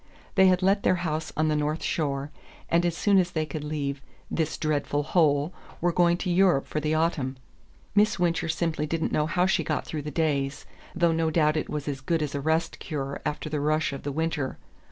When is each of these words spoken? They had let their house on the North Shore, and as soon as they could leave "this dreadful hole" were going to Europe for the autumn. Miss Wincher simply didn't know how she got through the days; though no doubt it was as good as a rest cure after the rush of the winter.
They 0.33 0.47
had 0.47 0.63
let 0.63 0.81
their 0.81 0.95
house 1.05 1.31
on 1.37 1.47
the 1.47 1.55
North 1.55 1.83
Shore, 1.83 2.31
and 2.69 2.87
as 2.87 2.97
soon 2.97 3.19
as 3.19 3.29
they 3.29 3.45
could 3.45 3.63
leave 3.63 4.01
"this 4.31 4.57
dreadful 4.57 5.03
hole" 5.03 5.53
were 5.79 5.91
going 5.93 6.17
to 6.17 6.31
Europe 6.31 6.65
for 6.65 6.79
the 6.79 6.95
autumn. 6.95 7.37
Miss 7.93 8.17
Wincher 8.17 8.49
simply 8.49 8.87
didn't 8.87 9.11
know 9.11 9.27
how 9.27 9.45
she 9.45 9.63
got 9.63 9.85
through 9.85 10.01
the 10.01 10.09
days; 10.09 10.65
though 10.95 11.11
no 11.11 11.29
doubt 11.29 11.55
it 11.55 11.69
was 11.69 11.87
as 11.87 12.01
good 12.01 12.23
as 12.23 12.33
a 12.33 12.41
rest 12.41 12.79
cure 12.79 13.21
after 13.27 13.47
the 13.47 13.59
rush 13.61 13.93
of 13.93 14.01
the 14.01 14.11
winter. 14.11 14.57